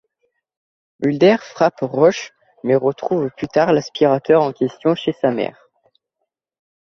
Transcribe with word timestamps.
Mulder 1.03 1.37
frappe 1.43 1.81
Roche, 1.81 2.31
mais 2.63 2.75
retrouve 2.75 3.29
plus 3.37 3.47
tard 3.47 3.71
l'aspirateur 3.71 4.41
en 4.41 4.51
question 4.51 4.95
chez 4.95 5.11
sa 5.13 5.29
mère. 5.29 5.69